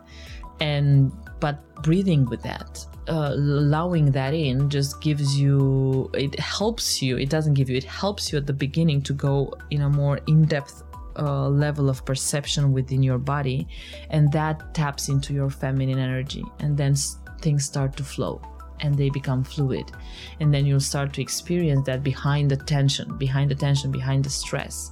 And 0.60 1.12
but 1.40 1.58
breathing 1.84 2.26
with 2.26 2.42
that 2.44 2.86
uh, 3.08 3.32
allowing 3.34 4.12
that 4.12 4.34
in 4.34 4.70
just 4.70 5.02
gives 5.02 5.40
you 5.40 6.10
it 6.14 6.40
helps 6.40 7.02
you 7.02 7.18
it 7.18 7.30
doesn't 7.30 7.54
give 7.54 7.70
you 7.70 7.76
it 7.76 7.84
helps 7.84 8.32
you 8.32 8.38
at 8.38 8.48
the 8.48 8.54
beginning 8.54 9.02
to 9.02 9.14
go 9.14 9.54
in 9.72 9.82
a 9.82 9.90
more 9.90 10.20
in-depth 10.28 10.84
uh, 11.18 11.48
level 11.50 11.90
of 11.90 12.06
perception 12.06 12.74
within 12.74 13.04
your 13.04 13.18
body, 13.18 13.68
and 14.10 14.32
that 14.32 14.74
taps 14.74 15.10
into 15.10 15.34
your 15.34 15.50
feminine 15.50 16.00
energy, 16.00 16.44
and 16.60 16.78
then 16.78 16.96
things 17.42 17.66
start 17.66 17.96
to 17.98 18.04
flow 18.04 18.42
and 18.80 18.98
they 18.98 19.10
become 19.10 19.44
fluid. 19.44 19.92
And 20.40 20.54
then 20.54 20.66
you'll 20.66 20.80
start 20.80 21.14
to 21.14 21.22
experience 21.22 21.86
that 21.86 22.04
behind 22.04 22.52
the 22.52 22.58
tension, 22.58 23.18
behind 23.18 23.50
the 23.50 23.56
tension, 23.56 23.92
behind 23.92 24.26
the 24.26 24.30
stress. 24.30 24.92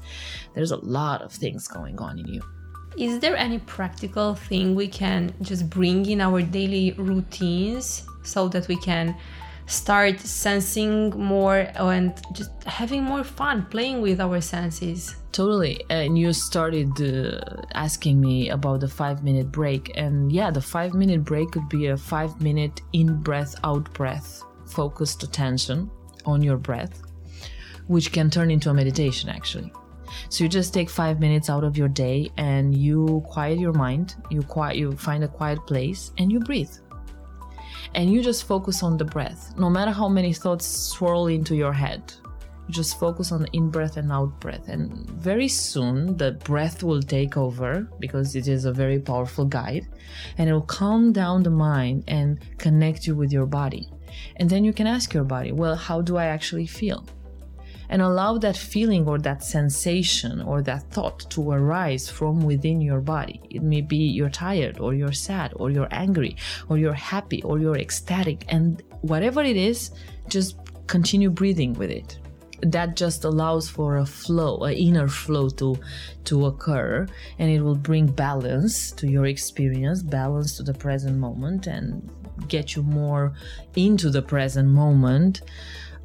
There's 0.53 0.71
a 0.71 0.77
lot 0.77 1.21
of 1.21 1.31
things 1.31 1.67
going 1.67 1.99
on 1.99 2.17
in 2.17 2.27
you. 2.27 2.41
Is 2.97 3.19
there 3.19 3.35
any 3.37 3.59
practical 3.59 4.35
thing 4.35 4.75
we 4.75 4.87
can 4.87 5.33
just 5.41 5.69
bring 5.69 6.05
in 6.05 6.19
our 6.21 6.41
daily 6.41 6.91
routines 6.93 8.05
so 8.23 8.47
that 8.49 8.67
we 8.67 8.75
can 8.77 9.15
start 9.71 10.19
sensing 10.19 11.09
more 11.11 11.67
and 11.75 12.13
just 12.33 12.51
having 12.65 13.03
more 13.03 13.23
fun 13.23 13.65
playing 13.65 14.01
with 14.01 14.19
our 14.19 14.41
senses. 14.41 15.15
Totally. 15.31 15.83
And 15.89 16.17
you 16.17 16.33
started 16.33 16.91
uh, 17.01 17.39
asking 17.73 18.19
me 18.19 18.49
about 18.49 18.81
the 18.81 18.87
five 18.87 19.23
minute 19.23 19.51
break. 19.51 19.91
And 19.95 20.31
yeah, 20.31 20.51
the 20.51 20.61
five 20.61 20.93
minute 20.93 21.23
break 21.23 21.51
could 21.51 21.69
be 21.69 21.87
a 21.87 21.97
five 21.97 22.41
minute 22.41 22.81
in 22.91 23.21
breath, 23.21 23.55
out 23.63 23.91
breath, 23.93 24.43
focused 24.65 25.23
attention 25.23 25.89
on 26.25 26.43
your 26.43 26.57
breath, 26.57 27.01
which 27.87 28.11
can 28.11 28.29
turn 28.29 28.51
into 28.51 28.69
a 28.69 28.73
meditation 28.73 29.29
actually. 29.29 29.71
So 30.27 30.43
you 30.43 30.49
just 30.49 30.73
take 30.73 30.89
five 30.89 31.21
minutes 31.21 31.49
out 31.49 31.63
of 31.63 31.77
your 31.77 31.87
day 31.87 32.29
and 32.35 32.75
you 32.75 33.23
quiet 33.25 33.57
your 33.59 33.71
mind, 33.71 34.15
you 34.29 34.43
quiet, 34.43 34.75
you 34.75 34.91
find 34.97 35.23
a 35.23 35.27
quiet 35.29 35.65
place 35.65 36.11
and 36.17 36.29
you 36.29 36.41
breathe 36.41 36.71
and 37.95 38.11
you 38.11 38.21
just 38.21 38.45
focus 38.45 38.83
on 38.83 38.97
the 38.97 39.05
breath. 39.05 39.53
No 39.57 39.69
matter 39.69 39.91
how 39.91 40.07
many 40.07 40.33
thoughts 40.33 40.65
swirl 40.65 41.27
into 41.27 41.55
your 41.55 41.73
head, 41.73 42.13
you 42.67 42.73
just 42.73 42.99
focus 42.99 43.31
on 43.31 43.41
the 43.43 43.49
in 43.53 43.69
breath 43.69 43.97
and 43.97 44.11
out 44.11 44.39
breath. 44.39 44.67
And 44.69 45.09
very 45.09 45.47
soon, 45.47 46.17
the 46.17 46.31
breath 46.31 46.83
will 46.83 47.01
take 47.01 47.37
over 47.37 47.87
because 47.99 48.35
it 48.35 48.47
is 48.47 48.65
a 48.65 48.73
very 48.73 48.99
powerful 48.99 49.45
guide 49.45 49.87
and 50.37 50.49
it 50.49 50.53
will 50.53 50.61
calm 50.61 51.11
down 51.11 51.43
the 51.43 51.49
mind 51.49 52.03
and 52.07 52.39
connect 52.57 53.07
you 53.07 53.15
with 53.15 53.31
your 53.31 53.45
body. 53.45 53.89
And 54.37 54.49
then 54.49 54.63
you 54.63 54.73
can 54.73 54.87
ask 54.87 55.13
your 55.13 55.23
body, 55.23 55.51
well, 55.51 55.75
how 55.75 56.01
do 56.01 56.17
I 56.17 56.25
actually 56.25 56.67
feel? 56.67 57.05
And 57.91 58.01
allow 58.01 58.37
that 58.37 58.55
feeling 58.55 59.05
or 59.07 59.19
that 59.19 59.43
sensation 59.43 60.41
or 60.41 60.61
that 60.63 60.89
thought 60.91 61.29
to 61.29 61.51
arise 61.51 62.09
from 62.09 62.41
within 62.41 62.79
your 62.79 63.01
body. 63.01 63.41
It 63.49 63.61
may 63.61 63.81
be 63.81 63.97
you're 63.97 64.29
tired 64.29 64.79
or 64.79 64.93
you're 64.93 65.11
sad 65.11 65.51
or 65.57 65.69
you're 65.69 65.89
angry 65.91 66.37
or 66.69 66.77
you're 66.77 66.93
happy 66.93 67.43
or 67.43 67.59
you're 67.59 67.77
ecstatic. 67.77 68.45
And 68.47 68.81
whatever 69.01 69.43
it 69.43 69.57
is, 69.57 69.91
just 70.29 70.57
continue 70.87 71.29
breathing 71.29 71.73
with 71.73 71.91
it 71.91 72.17
that 72.63 72.95
just 72.95 73.23
allows 73.23 73.67
for 73.67 73.97
a 73.97 74.05
flow 74.05 74.63
an 74.65 74.73
inner 74.73 75.07
flow 75.07 75.49
to 75.49 75.75
to 76.25 76.45
occur 76.45 77.07
and 77.39 77.49
it 77.49 77.59
will 77.59 77.75
bring 77.75 78.05
balance 78.05 78.91
to 78.91 79.07
your 79.07 79.25
experience 79.25 80.03
balance 80.03 80.57
to 80.57 80.61
the 80.61 80.73
present 80.73 81.17
moment 81.17 81.65
and 81.65 82.07
get 82.47 82.75
you 82.75 82.83
more 82.83 83.33
into 83.75 84.11
the 84.11 84.21
present 84.21 84.69
moment 84.69 85.41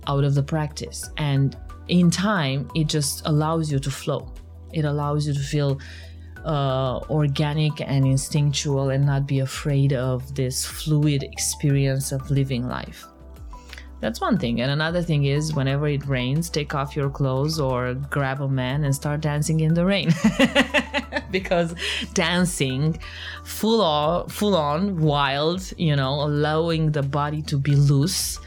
out 0.07 0.25
of 0.25 0.35
the 0.35 0.43
practice 0.43 1.11
and 1.19 1.59
in 1.88 2.11
time, 2.11 2.71
it 2.75 2.88
just 2.88 3.26
allows 3.26 3.71
you 3.71 3.78
to 3.78 3.90
flow. 3.90 4.33
It 4.73 4.85
allows 4.85 5.26
you 5.26 5.35
to 5.35 5.40
feel 5.40 5.81
uh, 6.45 7.00
organic 7.11 7.81
and 7.81 8.07
instinctual 8.07 8.90
and 8.90 9.05
not 9.05 9.26
be 9.26 9.40
afraid 9.40 9.93
of 9.93 10.35
this 10.35 10.64
fluid 10.64 11.23
experience 11.23 12.12
of 12.12 12.31
living 12.31 12.69
life. 12.69 13.07
That's 14.00 14.21
one 14.21 14.37
thing. 14.37 14.61
And 14.61 14.71
another 14.71 15.02
thing 15.02 15.25
is 15.25 15.55
whenever 15.55 15.88
it 15.88 16.07
rains, 16.07 16.50
take 16.50 16.75
off 16.75 16.95
your 16.95 17.09
clothes 17.09 17.59
or 17.59 17.95
grab 17.95 18.43
a 18.43 18.49
man 18.49 18.85
and 18.85 18.95
start 18.95 19.23
dancing 19.23 19.61
in 19.61 19.73
the 19.73 19.87
rain. 19.87 20.12
because 21.31 21.75
dancing 22.12 22.99
full 23.43 23.81
on, 23.81 24.28
full 24.28 24.55
on, 24.55 25.00
wild, 25.00 25.73
you 25.78 25.97
know, 25.97 26.23
allowing 26.23 26.93
the 26.93 27.02
body 27.02 27.40
to 27.43 27.57
be 27.57 27.75
loose 27.75 28.38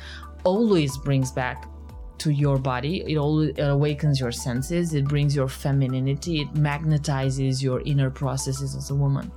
always 0.43 0.97
brings 0.99 1.31
back 1.31 1.65
to 2.19 2.29
your 2.31 2.57
body. 2.57 3.03
It 3.07 3.17
all 3.17 3.41
it 3.41 3.59
awakens 3.59 4.19
your 4.19 4.31
senses. 4.31 4.93
It 4.93 5.05
brings 5.05 5.35
your 5.35 5.47
femininity. 5.47 6.41
It 6.41 6.53
magnetizes 6.53 7.61
your 7.61 7.81
inner 7.81 8.09
processes 8.09 8.75
as 8.75 8.89
a 8.91 8.95
woman. 8.95 9.31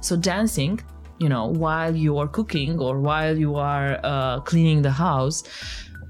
So 0.00 0.16
dancing, 0.16 0.80
you 1.18 1.28
know, 1.28 1.46
while 1.46 1.94
you 1.94 2.18
are 2.18 2.28
cooking 2.28 2.78
or 2.78 3.00
while 3.00 3.36
you 3.36 3.56
are 3.56 4.00
uh, 4.02 4.40
cleaning 4.40 4.82
the 4.82 4.90
house, 4.90 5.44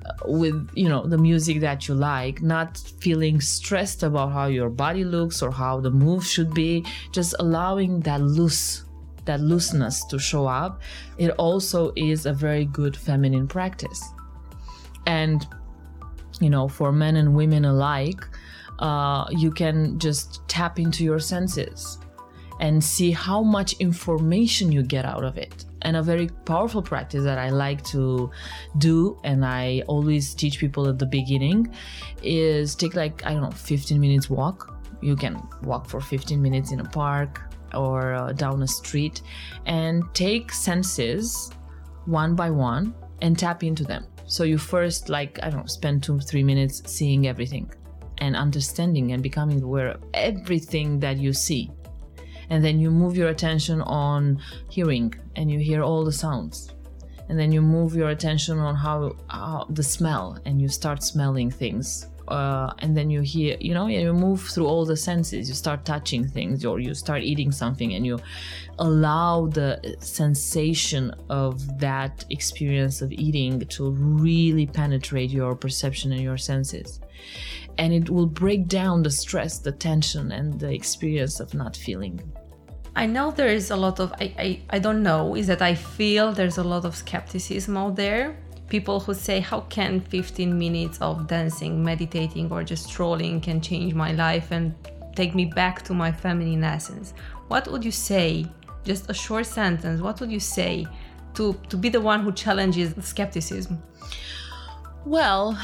uh, 0.04 0.12
with 0.26 0.70
you 0.74 0.88
know 0.88 1.06
the 1.06 1.18
music 1.18 1.60
that 1.60 1.88
you 1.88 1.94
like 1.94 2.40
not 2.40 2.78
feeling 3.00 3.40
stressed 3.40 4.02
about 4.02 4.32
how 4.32 4.46
your 4.46 4.70
body 4.70 5.04
looks 5.04 5.42
or 5.42 5.50
how 5.50 5.80
the 5.80 5.90
move 5.90 6.24
should 6.24 6.54
be 6.54 6.84
just 7.12 7.34
allowing 7.40 8.00
that 8.00 8.20
loose 8.20 8.84
that 9.24 9.40
looseness 9.40 10.04
to 10.04 10.18
show 10.18 10.46
up 10.46 10.80
it 11.18 11.30
also 11.32 11.92
is 11.96 12.26
a 12.26 12.32
very 12.32 12.64
good 12.64 12.96
feminine 12.96 13.46
practice 13.46 14.02
and 15.06 15.46
you 16.40 16.50
know, 16.50 16.68
for 16.68 16.92
men 16.92 17.16
and 17.16 17.35
women 17.35 17.64
alike, 17.64 18.25
uh, 18.78 19.26
you 19.30 19.50
can 19.50 19.99
just 19.99 20.47
tap 20.49 20.78
into 20.78 21.04
your 21.04 21.18
senses 21.18 21.99
and 22.61 22.83
see 22.83 23.11
how 23.11 23.42
much 23.42 23.75
information 23.75 24.73
you 24.73 24.83
get 24.83 25.04
out 25.04 25.25
of 25.25 25.37
it. 25.37 25.64
And 25.83 25.97
a 25.97 26.02
very 26.02 26.28
powerful 26.45 26.83
practice 26.83 27.23
that 27.23 27.38
I 27.38 27.50
like 27.50 27.85
to 27.87 28.30
do, 28.78 29.18
and 29.23 29.45
I 29.45 29.85
always 29.87 30.35
teach 30.35 30.59
people 30.59 30.88
at 30.88 30.99
the 30.99 31.07
beginning, 31.07 31.73
is 32.23 32.75
take 32.75 32.95
like, 32.95 33.25
I 33.25 33.33
don't 33.33 33.42
know, 33.42 33.50
15 33.50 34.00
minutes 34.00 34.28
walk. 34.28 34.76
You 35.00 35.14
can 35.14 35.40
walk 35.62 35.88
for 35.88 36.00
15 36.00 36.42
minutes 36.42 36.73
in 36.73 36.80
a 36.80 36.85
park 36.85 37.42
or 37.75 38.14
uh, 38.14 38.33
down 38.33 38.62
a 38.62 38.66
street 38.66 39.23
and 39.66 40.02
take 40.14 40.52
senses 40.52 41.52
one 42.07 42.35
by 42.35 42.50
one 42.50 42.95
and 43.23 43.38
tap 43.38 43.62
into 43.62 43.85
them. 43.85 44.04
So 44.28 44.44
you 44.44 44.58
first, 44.58 45.08
like, 45.08 45.38
I 45.42 45.49
don't 45.49 45.61
know, 45.61 45.66
spend 45.66 46.02
two, 46.02 46.20
three 46.20 46.42
minutes 46.42 46.82
seeing 46.85 47.26
everything 47.26 47.73
and 48.18 48.37
understanding 48.37 49.12
and 49.12 49.23
becoming 49.23 49.62
aware 49.62 49.88
of 49.88 50.04
everything 50.12 51.00
that 51.00 51.16
you 51.16 51.32
see. 51.32 51.70
And 52.50 52.62
then 52.62 52.78
you 52.78 52.90
move 52.90 53.16
your 53.16 53.30
attention 53.30 53.80
on 53.80 54.38
hearing 54.68 55.14
and 55.37 55.50
you 55.50 55.58
hear 55.58 55.82
all 55.82 56.04
the 56.04 56.12
sounds. 56.12 56.75
And 57.30 57.38
then 57.38 57.52
you 57.52 57.62
move 57.62 57.97
your 57.97 58.11
attention 58.11 58.58
on 58.58 58.75
how, 58.75 59.16
how 59.28 59.66
the 59.70 59.82
smell 59.82 60.38
and 60.44 60.61
you 60.61 60.68
start 60.68 61.02
smelling 61.02 61.50
things. 61.50 62.06
Uh, 62.28 62.73
and 62.78 62.97
then 62.97 63.11
you 63.11 63.20
hear, 63.20 63.56
you 63.61 63.75
know, 63.75 63.87
you 63.87 64.12
move 64.12 64.42
through 64.42 64.66
all 64.66 64.85
the 64.85 64.97
senses. 64.97 65.49
You 65.49 65.54
start 65.54 65.85
touching 65.85 66.26
things 66.26 66.64
or 66.64 66.80
you 66.80 66.94
start 66.94 67.23
eating 67.23 67.52
something 67.52 67.94
and 67.94 68.06
you 68.06 68.18
allow 68.78 69.47
the 69.47 69.97
sensation 70.00 71.12
of 71.30 71.78
that 71.78 72.25
experience 72.30 73.02
of 73.02 73.12
eating 73.12 73.61
to 73.61 73.90
really 73.90 74.66
penetrate 74.66 75.30
your 75.30 75.54
perception 75.54 76.12
and 76.12 76.23
your 76.23 76.38
senses 76.38 77.00
and 77.78 77.92
it 77.92 78.11
will 78.11 78.26
break 78.26 78.66
down 78.66 79.02
the 79.02 79.11
stress, 79.11 79.58
the 79.58 79.73
tension, 79.73 80.32
and 80.32 80.58
the 80.58 80.73
experience 80.73 81.40
of 81.40 81.54
not 81.54 81.76
feeling. 81.76 82.20
I 82.97 83.06
know 83.06 83.30
there 83.30 83.49
is 83.49 83.70
a 83.70 83.76
lot 83.76 84.00
of, 84.00 84.12
I, 84.14 84.35
I, 84.37 84.61
I 84.70 84.78
don't 84.80 85.04
know, 85.04 85.37
is 85.37 85.47
that 85.47 85.62
I 85.62 85.76
feel 85.76 86.32
there's 86.32 86.58
a 86.58 86.64
lot 86.64 86.85
of 86.85 86.97
skepticism 86.97 87.76
out 87.76 87.94
there. 87.94 88.37
People 88.68 89.00
who 89.00 89.14
say, 89.14 89.40
How 89.40 89.60
can 89.62 90.00
15 90.00 90.58
minutes 90.58 90.98
of 91.00 91.26
dancing, 91.26 91.82
meditating, 91.82 92.52
or 92.52 92.62
just 92.62 92.87
strolling 92.87 93.40
can 93.40 93.60
change 93.60 93.94
my 93.94 94.12
life 94.12 94.50
and 94.50 94.75
take 95.16 95.34
me 95.34 95.46
back 95.46 95.82
to 95.82 95.94
my 95.94 96.12
feminine 96.12 96.64
essence? 96.64 97.14
What 97.48 97.66
would 97.68 97.84
you 97.84 97.92
say? 97.92 98.46
Just 98.84 99.10
a 99.10 99.14
short 99.14 99.46
sentence, 99.46 100.00
what 100.00 100.20
would 100.20 100.30
you 100.30 100.40
say 100.40 100.87
to, 101.34 101.54
to 101.68 101.76
be 101.76 101.88
the 101.88 102.00
one 102.00 102.22
who 102.22 102.32
challenges 102.32 102.94
skepticism? 103.04 103.82
Well, 105.04 105.58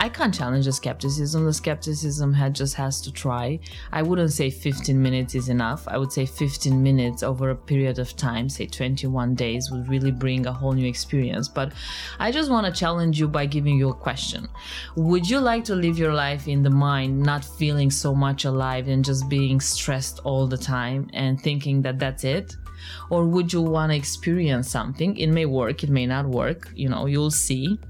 I 0.00 0.08
can't 0.08 0.32
challenge 0.32 0.66
the 0.66 0.72
skepticism. 0.72 1.44
The 1.44 1.52
skepticism 1.52 2.32
had 2.32 2.54
just 2.54 2.76
has 2.76 3.00
to 3.00 3.12
try. 3.12 3.58
I 3.90 4.02
wouldn't 4.02 4.32
say 4.32 4.48
15 4.48 5.02
minutes 5.02 5.34
is 5.34 5.48
enough. 5.48 5.88
I 5.88 5.98
would 5.98 6.12
say 6.12 6.24
15 6.24 6.80
minutes 6.80 7.24
over 7.24 7.50
a 7.50 7.56
period 7.56 7.98
of 7.98 8.14
time, 8.16 8.48
say 8.48 8.66
21 8.66 9.34
days, 9.34 9.72
would 9.72 9.88
really 9.88 10.12
bring 10.12 10.46
a 10.46 10.52
whole 10.52 10.72
new 10.72 10.86
experience. 10.86 11.48
But 11.48 11.72
I 12.20 12.30
just 12.30 12.48
want 12.48 12.64
to 12.66 12.72
challenge 12.72 13.18
you 13.18 13.26
by 13.26 13.46
giving 13.46 13.76
you 13.76 13.88
a 13.88 13.94
question. 13.94 14.46
Would 14.94 15.28
you 15.28 15.40
like 15.40 15.64
to 15.64 15.74
live 15.74 15.98
your 15.98 16.14
life 16.14 16.46
in 16.46 16.62
the 16.62 16.70
mind, 16.70 17.20
not 17.20 17.44
feeling 17.44 17.90
so 17.90 18.14
much 18.14 18.44
alive 18.44 18.86
and 18.86 19.04
just 19.04 19.28
being 19.28 19.60
stressed 19.60 20.20
all 20.22 20.46
the 20.46 20.56
time 20.56 21.10
and 21.12 21.40
thinking 21.40 21.82
that 21.82 21.98
that's 21.98 22.22
it? 22.22 22.54
Or 23.10 23.26
would 23.26 23.52
you 23.52 23.62
want 23.62 23.90
to 23.90 23.96
experience 23.96 24.70
something? 24.70 25.16
It 25.16 25.26
may 25.26 25.44
work, 25.44 25.82
it 25.82 25.90
may 25.90 26.06
not 26.06 26.26
work, 26.26 26.70
you 26.76 26.88
know, 26.88 27.06
you'll 27.06 27.32
see 27.32 27.80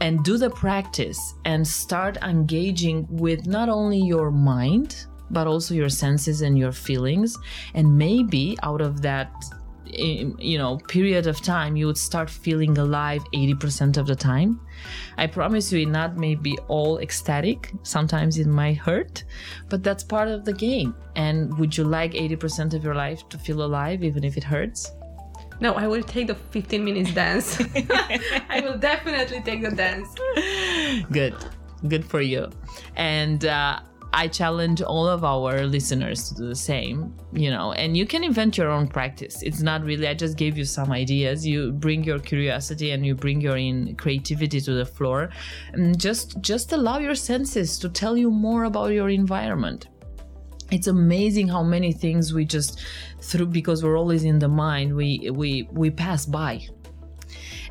and 0.00 0.24
do 0.24 0.38
the 0.38 0.50
practice 0.50 1.34
and 1.44 1.66
start 1.66 2.16
engaging 2.22 3.06
with 3.10 3.46
not 3.46 3.68
only 3.68 3.98
your 3.98 4.30
mind 4.30 5.06
but 5.30 5.46
also 5.46 5.74
your 5.74 5.88
senses 5.88 6.42
and 6.42 6.58
your 6.58 6.72
feelings. 6.72 7.38
And 7.74 7.96
maybe 7.96 8.58
out 8.62 8.80
of 8.80 9.02
that 9.02 9.30
eh, 9.92 10.24
you 10.38 10.58
know 10.58 10.78
period 10.88 11.26
of 11.26 11.40
time 11.40 11.76
you 11.76 11.86
would 11.86 11.98
start 11.98 12.28
feeling 12.28 12.76
alive 12.78 13.22
80% 13.32 13.96
of 13.96 14.06
the 14.06 14.16
time. 14.16 14.60
I 15.18 15.26
promise 15.26 15.72
you 15.72 15.80
it 15.80 15.88
not 15.88 16.16
maybe 16.16 16.56
all 16.68 16.98
ecstatic. 16.98 17.72
Sometimes 17.82 18.38
it 18.38 18.46
might 18.46 18.78
hurt 18.78 19.24
but 19.68 19.82
that's 19.82 20.02
part 20.02 20.28
of 20.28 20.44
the 20.44 20.52
game. 20.52 20.94
And 21.16 21.56
would 21.58 21.76
you 21.76 21.84
like 21.84 22.12
80% 22.12 22.74
of 22.74 22.82
your 22.82 22.94
life 22.94 23.28
to 23.28 23.38
feel 23.38 23.62
alive 23.62 24.02
even 24.02 24.24
if 24.24 24.36
it 24.36 24.44
hurts 24.44 24.90
no, 25.60 25.74
I 25.74 25.86
will 25.86 26.02
take 26.02 26.28
the 26.28 26.34
15 26.34 26.84
minutes 26.84 27.12
dance. 27.12 27.60
I 28.48 28.60
will 28.64 28.78
definitely 28.78 29.40
take 29.42 29.62
the 29.62 29.70
dance. 29.70 30.08
Good. 31.12 31.34
Good 31.88 32.04
for 32.04 32.20
you. 32.20 32.50
And 32.96 33.44
uh, 33.44 33.80
I 34.12 34.28
challenge 34.28 34.82
all 34.82 35.06
of 35.06 35.22
our 35.22 35.66
listeners 35.66 36.28
to 36.28 36.34
do 36.34 36.48
the 36.48 36.56
same, 36.56 37.14
you 37.32 37.50
know, 37.50 37.72
and 37.72 37.96
you 37.96 38.06
can 38.06 38.24
invent 38.24 38.58
your 38.58 38.70
own 38.70 38.88
practice. 38.88 39.42
It's 39.42 39.62
not 39.62 39.84
really, 39.84 40.08
I 40.08 40.14
just 40.14 40.36
gave 40.36 40.58
you 40.58 40.64
some 40.64 40.90
ideas. 40.90 41.46
You 41.46 41.72
bring 41.72 42.04
your 42.04 42.18
curiosity 42.18 42.90
and 42.90 43.04
you 43.04 43.14
bring 43.14 43.40
your 43.40 43.56
in 43.56 43.94
creativity 43.96 44.60
to 44.62 44.72
the 44.72 44.86
floor 44.86 45.30
and 45.72 45.98
just, 45.98 46.40
just 46.40 46.72
allow 46.72 46.98
your 46.98 47.14
senses 47.14 47.78
to 47.78 47.88
tell 47.88 48.16
you 48.16 48.30
more 48.30 48.64
about 48.64 48.88
your 48.88 49.10
environment 49.10 49.88
it's 50.70 50.86
amazing 50.86 51.48
how 51.48 51.62
many 51.62 51.92
things 51.92 52.32
we 52.32 52.44
just 52.44 52.80
through 53.20 53.46
because 53.46 53.82
we're 53.82 53.98
always 53.98 54.24
in 54.24 54.38
the 54.38 54.48
mind 54.48 54.94
we 54.94 55.30
we 55.30 55.68
we 55.72 55.90
pass 55.90 56.26
by. 56.26 56.66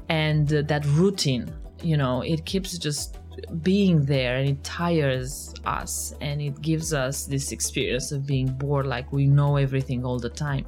And 0.10 0.52
uh, 0.54 0.62
that 0.64 0.86
routine 0.86 1.54
you 1.82 1.98
know 1.98 2.22
it 2.22 2.46
keeps 2.46 2.78
just 2.78 3.18
being 3.64 4.04
there 4.06 4.36
and 4.36 4.50
it 4.50 4.64
tires 4.64 5.54
us 5.66 6.14
and 6.20 6.42
it 6.42 6.62
gives 6.62 6.94
us 6.94 7.26
this 7.26 7.52
experience 7.52 8.12
of 8.12 8.26
being 8.26 8.48
bored 8.48 8.86
like 8.86 9.14
we 9.14 9.28
know 9.28 9.56
everything 9.56 10.06
all 10.06 10.20
the 10.20 10.30
time. 10.30 10.66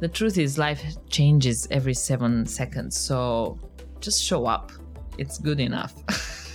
The 0.00 0.08
truth 0.08 0.36
is 0.38 0.58
life 0.58 0.82
changes 1.08 1.66
every 1.70 1.94
7 1.94 2.46
seconds 2.46 2.96
so 2.96 3.58
just 4.00 4.22
show 4.22 4.46
up. 4.46 4.72
It's 5.16 5.38
good 5.38 5.60
enough. 5.60 5.94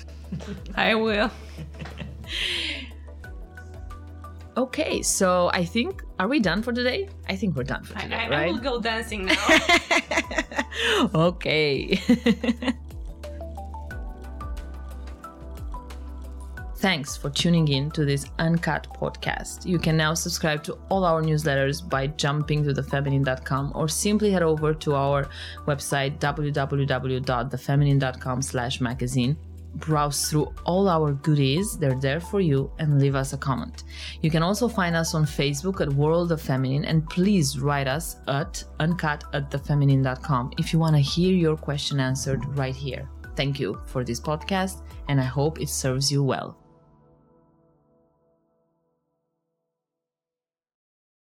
I 0.76 0.93
will 0.93 1.32
Okay, 4.60 5.02
so 5.02 5.50
I 5.54 5.63
think 5.63 6.04
are 6.19 6.28
we 6.28 6.41
done 6.41 6.62
for 6.62 6.74
today? 6.74 7.08
I 7.30 7.38
think 7.38 7.56
we're 7.56 7.63
done 7.63 7.86
for 7.86 7.98
today, 7.98 8.13
I, 8.13 8.26
I, 8.26 8.30
right? 8.30 8.50
I 8.50 8.52
will 8.52 8.58
go 8.58 8.82
dancing 8.82 9.24
now. 9.24 9.38
okay. 11.15 11.95
Thanks 16.76 17.15
for 17.15 17.30
tuning 17.30 17.69
in 17.69 17.89
to 17.91 18.04
this 18.04 18.26
uncut 18.38 18.86
podcast. 19.00 19.65
You 19.65 19.80
can 19.80 19.95
now 19.95 20.13
subscribe 20.13 20.62
to 20.63 20.78
all 20.89 21.06
our 21.06 21.22
newsletters 21.22 21.89
by 21.89 22.08
jumping 22.08 22.65
to 22.65 22.74
thefeminine.com 22.74 23.72
or 23.76 23.88
simply 23.88 24.30
head 24.30 24.43
over 24.43 24.74
to 24.74 24.93
our 24.93 25.30
website 25.67 26.19
www.thefeminine.com 26.19 28.41
slash 28.41 28.82
magazine 28.82 29.38
browse 29.76 30.30
through 30.30 30.54
all 30.66 30.90
our 30.90 31.14
goodies. 31.14 31.78
They're 31.78 32.00
there 32.00 32.20
for 32.20 32.42
you 32.42 32.72
and 32.80 33.00
leave 33.00 33.16
us 33.16 33.34
a 33.34 33.38
comment. 33.38 33.84
You 34.22 34.30
can 34.30 34.44
also 34.44 34.68
find 34.68 34.96
us 34.96 35.14
on 35.16 35.26
Facebook 35.26 35.82
at 35.82 35.94
World 35.94 36.32
of 36.32 36.42
Feminine 36.42 36.86
and 36.86 37.10
please 37.10 37.60
write 37.60 37.88
us 37.88 38.18
at 38.28 38.64
uncut 38.80 39.24
at 39.34 39.50
thefeminine.com 39.50 40.54
if 40.58 40.74
you 40.74 40.80
want 40.80 40.96
to 40.96 41.02
hear 41.02 41.34
your 41.34 41.58
question 41.58 42.00
answered 42.00 42.46
right 42.58 42.76
here. 42.76 43.08
Thank 43.36 43.60
you 43.60 43.80
for 43.86 44.04
this 44.04 44.20
podcast 44.20 44.82
and 45.08 45.20
I 45.20 45.26
hope 45.26 45.62
it 45.62 45.70
serves 45.70 46.12
you 46.12 46.24
well. 46.24 46.59